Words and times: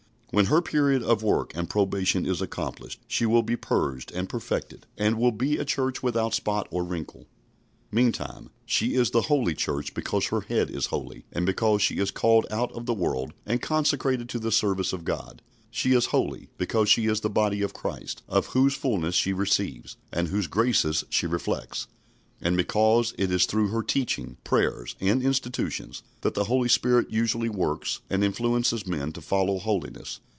When 0.33 0.45
her 0.45 0.61
period 0.61 1.03
of 1.03 1.21
work 1.23 1.51
and 1.57 1.69
probation 1.69 2.25
is 2.25 2.41
accomplished 2.41 3.01
she 3.05 3.25
will 3.25 3.43
be 3.43 3.57
purged 3.57 4.13
and 4.13 4.29
perfected, 4.29 4.85
and 4.97 5.17
will 5.19 5.33
be 5.33 5.57
a 5.57 5.65
church 5.65 6.01
without 6.01 6.33
spot 6.33 6.69
or 6.71 6.85
wrinkle. 6.85 7.27
Meantime 7.91 8.49
she 8.65 8.93
is 8.93 9.11
the 9.11 9.23
Holy 9.23 9.53
Church 9.53 9.93
because 9.93 10.27
her 10.27 10.39
Head 10.39 10.69
is 10.69 10.85
holy, 10.85 11.25
and 11.33 11.45
because 11.45 11.81
she 11.81 11.95
is 11.95 12.11
called 12.11 12.45
out 12.49 12.71
of 12.71 12.85
the 12.85 12.93
world 12.93 13.33
and 13.45 13.61
consecrated 13.61 14.29
to 14.29 14.39
the 14.39 14.53
service 14.53 14.93
of 14.93 15.03
God. 15.03 15.41
She 15.69 15.91
is 15.91 16.05
holy 16.07 16.49
because 16.57 16.87
she 16.87 17.07
is 17.07 17.19
the 17.19 17.29
body 17.29 17.61
of 17.61 17.73
Christ, 17.73 18.23
of 18.29 18.45
whose 18.55 18.73
fulness 18.73 19.15
she 19.15 19.33
receives, 19.33 19.97
and 20.13 20.29
whose 20.29 20.47
graces 20.47 21.03
she 21.09 21.27
reflects, 21.27 21.87
and 22.43 22.57
because 22.57 23.13
it 23.19 23.31
is 23.31 23.45
through 23.45 23.67
her 23.67 23.83
teaching, 23.83 24.35
prayers, 24.43 24.95
and 24.99 25.21
institutions 25.21 26.01
that 26.21 26.33
the 26.33 26.45
Holy 26.45 26.67
Spirit 26.67 27.07
usually 27.11 27.49
works 27.49 27.99
and 28.09 28.23
influences 28.23 28.87
men 28.87 29.11
to 29.11 29.21
follow 29.21 29.59
holiness. 29.59 30.21